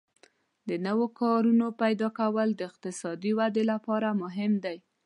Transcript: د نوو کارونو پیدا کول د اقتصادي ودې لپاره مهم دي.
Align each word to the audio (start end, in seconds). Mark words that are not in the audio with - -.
د 0.67 0.69
نوو 0.85 1.05
کارونو 1.19 1.67
پیدا 1.81 2.09
کول 2.19 2.49
د 2.55 2.61
اقتصادي 2.69 3.31
ودې 3.39 3.63
لپاره 3.71 4.09
مهم 4.23 4.53
دي. 4.63 4.77